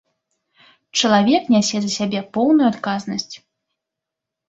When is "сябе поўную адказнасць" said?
1.99-3.33